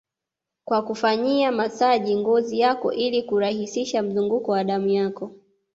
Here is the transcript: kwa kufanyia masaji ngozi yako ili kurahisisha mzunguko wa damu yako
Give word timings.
kwa 0.65 0.81
kufanyia 0.81 1.51
masaji 1.51 2.15
ngozi 2.19 2.59
yako 2.59 2.93
ili 2.93 3.23
kurahisisha 3.23 4.01
mzunguko 4.01 4.51
wa 4.51 4.63
damu 4.63 4.87
yako 4.89 5.31